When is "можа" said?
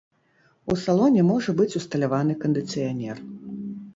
1.31-1.55